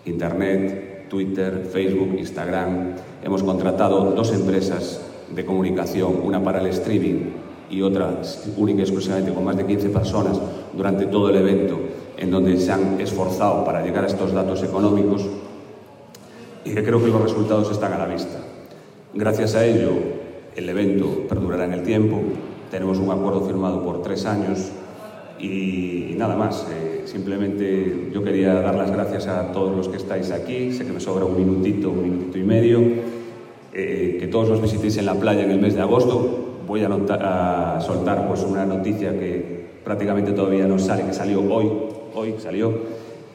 Internet, 0.04 1.06
Twitter, 1.08 1.64
Facebook, 1.72 2.12
Instagram. 2.18 2.96
Hemos 3.22 3.44
contratado 3.44 4.10
dos 4.16 4.32
empresas 4.32 5.00
de 5.32 5.44
comunicación, 5.44 6.20
una 6.24 6.42
para 6.42 6.60
el 6.60 6.66
streaming 6.66 7.30
y 7.70 7.82
otra 7.82 8.20
única 8.56 8.80
y 8.80 8.82
exclusivamente 8.82 9.32
con 9.32 9.44
más 9.44 9.56
de 9.56 9.64
15 9.64 9.90
personas 9.90 10.40
durante 10.76 11.06
todo 11.06 11.30
el 11.30 11.36
evento, 11.36 11.78
en 12.18 12.30
donde 12.30 12.58
se 12.58 12.72
han 12.72 13.00
esforzado 13.00 13.64
para 13.64 13.82
llegar 13.82 14.04
a 14.04 14.08
estos 14.08 14.32
datos 14.32 14.62
económicos 14.62 15.26
y 16.64 16.74
que 16.74 16.84
creo 16.84 17.02
que 17.02 17.08
los 17.08 17.22
resultados 17.22 17.70
están 17.70 17.92
a 17.92 17.98
la 17.98 18.06
vista. 18.06 18.38
Gracias 19.14 19.54
a 19.54 19.64
ello, 19.64 19.92
el 20.54 20.68
evento 20.68 21.26
perdurará 21.28 21.64
en 21.64 21.72
el 21.72 21.82
tiempo. 21.82 22.20
Tenemos 22.70 22.98
un 22.98 23.10
acuerdo 23.10 23.42
firmado 23.42 23.82
por 23.84 24.02
tres 24.02 24.26
años 24.26 24.70
y, 25.38 26.14
nada 26.16 26.36
más. 26.36 26.66
Eh, 26.70 26.88
Simplemente 27.08 28.10
yo 28.12 28.22
quería 28.22 28.52
dar 28.52 28.74
las 28.74 28.90
gracias 28.90 29.28
a 29.28 29.50
todos 29.50 29.74
los 29.74 29.88
que 29.88 29.96
estáis 29.96 30.30
aquí. 30.30 30.72
Sé 30.74 30.84
que 30.84 30.92
me 30.92 31.00
sobra 31.00 31.24
un 31.24 31.38
minutito, 31.38 31.88
un 31.88 32.02
minutito 32.02 32.36
y 32.36 32.42
medio. 32.42 32.80
Eh, 33.72 34.18
que 34.20 34.26
todos 34.26 34.50
los 34.50 34.60
visitéis 34.60 34.98
en 34.98 35.06
la 35.06 35.14
playa 35.14 35.42
en 35.42 35.50
el 35.50 35.58
mes 35.58 35.74
de 35.74 35.80
agosto. 35.80 36.58
Voy 36.66 36.82
a, 36.84 37.78
soltar 37.80 38.28
pues, 38.28 38.42
una 38.42 38.66
noticia 38.66 39.18
que 39.18 39.68
prácticamente 39.82 40.32
todavía 40.32 40.66
no 40.66 40.78
sale, 40.78 41.04
que 41.04 41.14
salió 41.14 41.40
hoy, 41.50 41.70
hoy 42.18 42.34
salió, 42.38 42.72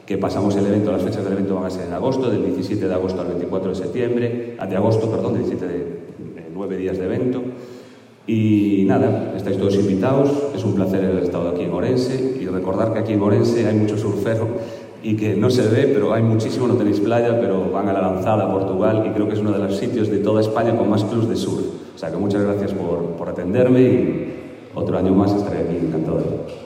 que 0.06 0.18
pasamos 0.18 0.54
el 0.56 0.66
evento, 0.66 0.92
las 0.92 1.02
fechas 1.02 1.24
del 1.24 1.32
evento 1.32 1.54
van 1.54 1.64
a 1.64 1.70
ser 1.70 1.86
en 1.86 1.94
agosto, 1.94 2.30
del 2.30 2.44
17 2.44 2.86
de 2.86 2.94
agosto 2.94 3.22
al 3.22 3.28
24 3.28 3.70
de 3.70 3.74
septiembre, 3.74 4.56
ah, 4.58 4.66
de 4.66 4.76
agosto, 4.76 5.10
perdón, 5.10 5.34
17 5.34 5.66
de, 5.66 5.78
de 5.78 6.46
nueve 6.52 6.76
días 6.76 6.98
de 6.98 7.04
evento. 7.04 7.42
Y 8.26 8.84
nada, 8.86 9.34
estáis 9.36 9.58
todos 9.58 9.74
invitados, 9.74 10.30
es 10.54 10.64
un 10.64 10.74
placer 10.74 11.04
haber 11.04 11.24
estado 11.24 11.50
aquí 11.50 11.62
en 11.62 11.72
Orense 11.72 12.38
y 12.40 12.46
recordar 12.46 12.92
que 12.92 12.98
aquí 12.98 13.12
en 13.14 13.22
Orense 13.22 13.66
hay 13.66 13.74
mucho 13.74 13.98
surfero 13.98 14.48
y 15.02 15.16
que 15.16 15.34
no 15.36 15.50
se 15.50 15.68
ve, 15.68 15.90
pero 15.92 16.14
hay 16.14 16.22
muchísimo, 16.22 16.66
no 16.66 16.74
tenéis 16.74 17.00
playa, 17.00 17.38
pero 17.38 17.70
van 17.70 17.88
a 17.88 17.92
la 17.92 18.00
lanzada 18.00 18.44
a 18.44 18.52
Portugal 18.52 19.04
y 19.06 19.10
creo 19.10 19.28
que 19.28 19.34
es 19.34 19.40
uno 19.40 19.52
de 19.52 19.58
los 19.58 19.76
sitios 19.76 20.08
de 20.10 20.18
toda 20.18 20.40
España 20.40 20.74
con 20.76 20.88
más 20.88 21.04
clubs 21.04 21.28
de 21.28 21.36
surf. 21.36 21.66
O 21.94 21.98
sea 21.98 22.10
que 22.10 22.16
muchas 22.16 22.42
gracias 22.42 22.72
por, 22.72 23.10
por 23.16 23.28
atenderme 23.28 23.80
y 23.82 24.34
otro 24.74 24.96
año 24.96 25.12
más 25.12 25.34
estaré 25.34 25.58
aquí, 25.58 25.76
encantado. 25.76 26.63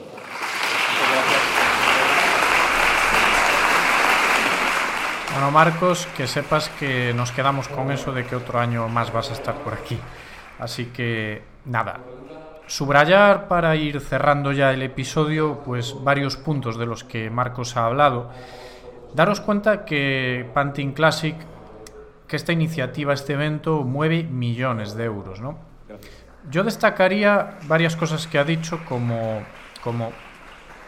Bueno, 5.39 5.53
Marcos, 5.53 6.05
que 6.17 6.27
sepas 6.27 6.67
que 6.67 7.13
nos 7.13 7.31
quedamos 7.31 7.69
con 7.69 7.93
eso 7.93 8.11
de 8.11 8.25
que 8.25 8.35
otro 8.35 8.59
año 8.59 8.89
más 8.89 9.13
vas 9.13 9.29
a 9.29 9.33
estar 9.33 9.55
por 9.55 9.73
aquí. 9.73 9.97
Así 10.59 10.87
que 10.87 11.43
nada, 11.63 12.01
subrayar 12.67 13.47
para 13.47 13.73
ir 13.77 14.01
cerrando 14.01 14.51
ya 14.51 14.73
el 14.73 14.81
episodio, 14.81 15.61
pues 15.63 15.95
varios 16.03 16.35
puntos 16.35 16.77
de 16.77 16.85
los 16.85 17.05
que 17.05 17.29
Marcos 17.29 17.77
ha 17.77 17.85
hablado. 17.85 18.29
Daros 19.13 19.39
cuenta 19.39 19.85
que 19.85 20.45
Pantin 20.53 20.91
Classic, 20.91 21.37
que 22.27 22.35
esta 22.35 22.51
iniciativa, 22.51 23.13
este 23.13 23.31
evento, 23.31 23.85
mueve 23.85 24.23
millones 24.23 24.93
de 24.93 25.05
euros, 25.05 25.39
¿no? 25.39 25.57
Yo 26.51 26.65
destacaría 26.65 27.59
varias 27.63 27.95
cosas 27.95 28.27
que 28.27 28.39
ha 28.39 28.43
dicho 28.43 28.81
como, 28.83 29.41
como 29.81 30.11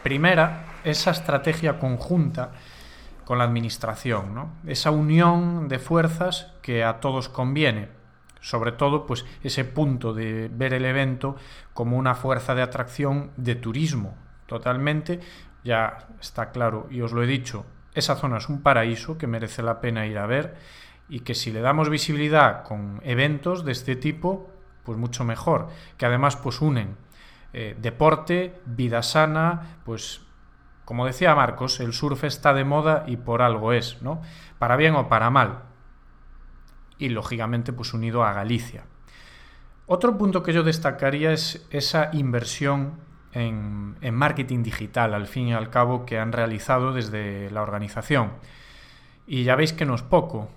primera, 0.02 0.66
esa 0.84 1.12
estrategia 1.12 1.78
conjunta 1.78 2.50
con 3.32 3.38
la 3.38 3.44
administración, 3.44 4.34
¿no? 4.34 4.52
Esa 4.66 4.90
unión 4.90 5.66
de 5.66 5.78
fuerzas 5.78 6.52
que 6.60 6.84
a 6.84 7.00
todos 7.00 7.30
conviene 7.30 7.88
sobre 8.42 8.72
todo 8.72 9.06
pues 9.06 9.24
ese 9.42 9.64
punto 9.64 10.12
de 10.12 10.50
ver 10.52 10.74
el 10.74 10.84
evento 10.84 11.36
como 11.72 11.96
una 11.96 12.14
fuerza 12.14 12.54
de 12.54 12.60
atracción 12.60 13.30
de 13.38 13.54
turismo 13.54 14.18
totalmente 14.44 15.20
ya 15.64 16.08
está 16.20 16.50
claro 16.50 16.88
y 16.90 17.00
os 17.00 17.12
lo 17.12 17.22
he 17.22 17.26
dicho 17.26 17.64
esa 17.94 18.16
zona 18.16 18.36
es 18.36 18.50
un 18.50 18.60
paraíso 18.60 19.16
que 19.16 19.26
merece 19.26 19.62
la 19.62 19.80
pena 19.80 20.04
ir 20.04 20.18
a 20.18 20.26
ver 20.26 20.54
y 21.08 21.20
que 21.20 21.34
si 21.34 21.52
le 21.52 21.62
damos 21.62 21.88
visibilidad 21.88 22.64
con 22.64 23.00
eventos 23.02 23.64
de 23.64 23.72
este 23.72 23.96
tipo 23.96 24.50
pues 24.84 24.98
mucho 24.98 25.24
mejor 25.24 25.68
que 25.96 26.04
además 26.04 26.36
pues 26.36 26.60
unen 26.60 26.98
eh, 27.54 27.78
deporte 27.80 28.60
vida 28.66 29.02
sana 29.02 29.78
pues 29.86 30.20
como 30.84 31.06
decía 31.06 31.34
Marcos 31.34 31.80
el 31.80 31.92
surf 31.92 32.24
está 32.24 32.54
de 32.54 32.64
moda 32.64 33.04
y 33.06 33.16
por 33.16 33.42
algo 33.42 33.72
es 33.72 34.02
no 34.02 34.22
para 34.58 34.76
bien 34.76 34.94
o 34.94 35.08
para 35.08 35.30
mal 35.30 35.62
y 37.02 37.08
lógicamente 37.08 37.72
pues 37.72 37.94
unido 37.94 38.24
a 38.24 38.32
Galicia. 38.32 38.84
Otro 39.86 40.16
punto 40.16 40.42
que 40.42 40.52
yo 40.52 40.62
destacaría 40.62 41.32
es 41.32 41.66
esa 41.70 42.10
inversión 42.12 43.00
en, 43.32 43.96
en, 44.00 44.14
marketing 44.14 44.62
digital, 44.62 45.12
al 45.12 45.26
fin 45.26 45.48
y 45.48 45.52
al 45.52 45.68
cabo, 45.68 46.06
que 46.06 46.18
han 46.18 46.32
realizado 46.32 46.92
desde 46.92 47.50
la 47.50 47.62
organización. 47.62 48.32
Y 49.26 49.42
ya 49.42 49.56
veis 49.56 49.72
que 49.72 49.84
no 49.84 49.94
es 49.94 50.02
poco. 50.02 50.48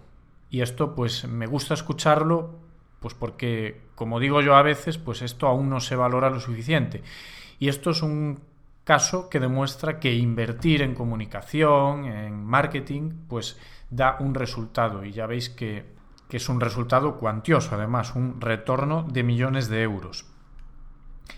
Y 0.51 0.61
esto 0.61 0.93
pues 0.93 1.27
me 1.27 1.47
gusta 1.47 1.73
escucharlo, 1.73 2.59
pues 2.99 3.15
porque, 3.15 3.81
como 3.95 4.19
digo 4.19 4.41
yo 4.41 4.55
a 4.55 4.61
veces, 4.61 4.99
pues 4.99 5.21
esto 5.23 5.47
aún 5.47 5.69
no 5.69 5.79
se 5.79 5.95
valora 5.95 6.29
lo 6.29 6.39
suficiente. 6.39 7.01
Y 7.57 7.69
esto 7.69 7.89
es 7.89 8.03
un 8.03 8.39
caso 8.85 9.29
que 9.29 9.41
demuestra 9.41 9.99
que 9.99 10.13
invertir 10.13 10.81
en 10.81 10.95
comunicación, 10.95 12.05
en 12.05 12.45
marketing, 12.45 13.11
pues 13.27 13.59
da 13.89 14.15
un 14.21 14.33
resultado. 14.33 15.03
Y 15.03 15.11
ya 15.11 15.25
veis 15.25 15.49
que 15.49 15.95
que 16.29 16.37
es 16.37 16.49
un 16.49 16.59
resultado 16.59 17.17
cuantioso, 17.17 17.75
además, 17.75 18.15
un 18.15 18.41
retorno 18.41 19.03
de 19.03 19.23
millones 19.23 19.69
de 19.69 19.83
euros. 19.83 20.25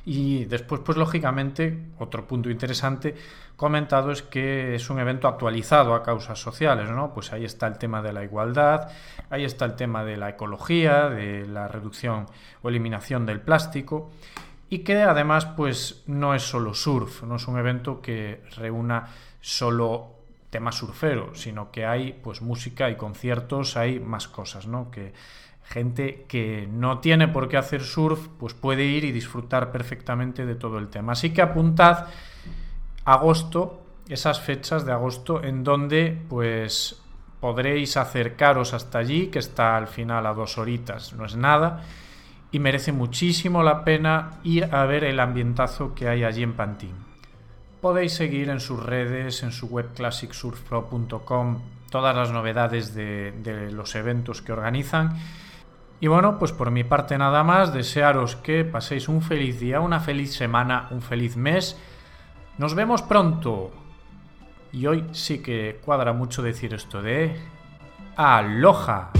Y 0.06 0.46
después, 0.46 0.82
pues 0.84 0.98
lógicamente, 0.98 1.92
otro 2.00 2.28
punto 2.28 2.50
interesante 2.50 3.16
comentado 3.56 4.12
es 4.12 4.22
que 4.22 4.76
es 4.76 4.90
un 4.90 5.00
evento 5.00 5.28
actualizado 5.28 5.96
a 5.96 6.04
causas 6.04 6.40
sociales, 6.40 6.90
¿no? 6.90 7.14
Pues 7.14 7.34
ahí 7.34 7.44
está 7.44 7.68
el 7.68 7.78
tema 7.78 8.02
de 8.02 8.14
la 8.14 8.24
igualdad, 8.24 8.90
ahí 9.30 9.44
está 9.44 9.66
el 9.66 9.76
tema 9.76 10.04
de 10.04 10.18
la 10.18 10.30
ecología, 10.30 11.10
de 11.10 11.46
la 11.48 11.68
reducción 11.68 12.28
o 12.62 12.70
eliminación 12.70 13.26
del 13.26 13.42
plástico 13.42 14.12
y 14.70 14.80
que 14.80 15.02
además 15.04 15.46
pues 15.46 16.04
no 16.08 16.34
es 16.34 16.44
solo 16.44 16.74
surf, 16.74 17.24
no 17.24 17.36
es 17.36 17.48
un 17.48 17.58
evento 17.58 18.02
que 18.02 18.44
reúna 18.56 19.08
solo 19.40 20.16
tema 20.50 20.72
surfero, 20.72 21.36
sino 21.36 21.72
que 21.72 21.86
hay 21.86 22.14
pues 22.14 22.42
música 22.42 22.90
y 22.90 22.96
conciertos, 22.96 23.78
hay 23.78 24.00
más 24.00 24.28
cosas, 24.28 24.68
¿no? 24.68 24.92
Que 24.92 25.14
gente 25.64 26.26
que 26.28 26.68
no 26.72 27.00
tiene 27.00 27.28
por 27.28 27.50
qué 27.50 27.58
hacer 27.58 27.84
surf, 27.84 28.28
pues 28.40 28.54
puede 28.54 28.86
ir 28.86 29.04
y 29.04 29.12
disfrutar 29.12 29.72
perfectamente 29.72 30.46
de 30.46 30.56
todo 30.56 30.78
el 30.78 30.88
tema. 30.88 31.14
Así 31.14 31.32
que 31.32 31.42
apuntad 31.42 32.08
agosto, 33.04 33.82
esas 34.08 34.40
fechas 34.40 34.86
de 34.86 34.94
agosto 34.94 35.44
en 35.44 35.64
donde 35.64 36.18
pues 36.30 37.02
podréis 37.40 37.98
acercaros 37.98 38.74
hasta 38.74 39.00
allí, 39.00 39.28
que 39.28 39.40
está 39.40 39.78
al 39.78 39.88
final 39.88 40.26
a 40.26 40.34
dos 40.34 40.58
horitas, 40.58 41.14
no 41.14 41.26
es 41.26 41.36
nada, 41.36 41.84
y 42.52 42.60
merece 42.60 42.92
muchísimo 42.92 43.64
la 43.64 43.84
pena 43.84 44.40
ir 44.44 44.74
a 44.74 44.86
ver 44.86 45.04
el 45.04 45.20
ambientazo 45.20 45.94
que 45.94 46.08
hay 46.08 46.24
allí 46.24 46.44
en 46.44 46.54
Pantín 46.54 47.08
podéis 47.82 48.14
seguir 48.14 48.50
en 48.50 48.60
sus 48.60 48.84
redes, 48.84 49.44
en 49.44 49.52
su 49.52 49.68
web 49.68 49.94
classicsurfpro.com, 49.94 51.60
todas 51.90 52.16
las 52.16 52.32
novedades 52.32 52.94
de, 52.94 53.32
de, 53.44 53.72
los 53.72 53.96
eventos 53.96 54.42
que 54.42 54.52
organizan. 54.52 55.18
Y 56.00 56.08
bueno, 56.08 56.38
pues 56.38 56.52
por 56.52 56.70
mi 56.70 56.84
parte 56.84 57.18
nada 57.18 57.44
más, 57.44 57.74
desearos 57.74 58.36
que 58.36 58.66
paséis 58.66 59.08
un 59.08 59.22
feliz 59.22 59.60
día, 59.60 59.80
una 59.80 60.00
feliz 60.00 60.34
semana, 60.34 60.88
un 60.92 61.02
feliz 61.02 61.38
mes. 61.38 61.78
Nos 62.58 62.76
vemos 62.76 63.02
pronto. 63.02 63.72
Y 64.72 64.86
hoy 64.86 65.06
sí 65.12 65.40
que 65.42 65.80
cuadra 65.84 66.14
mucho 66.14 66.42
decir 66.42 66.74
esto 66.74 67.02
de 67.02 67.36
Aloha. 68.16 69.12